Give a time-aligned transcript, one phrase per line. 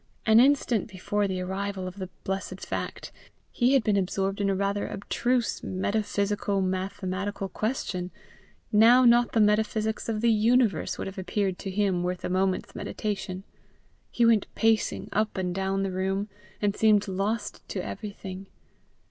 [0.25, 3.11] An instant before the arrival of the blessed fact,
[3.51, 8.09] he had been absorbed in a rather abstruse metaphysico mathematical question;
[8.71, 12.73] now not the metaphysics of the universe would have appeared to him worth a moment's
[12.73, 13.43] meditation.
[14.09, 16.29] He went pacing up and down the room,
[16.63, 18.47] and seemed lost to everything.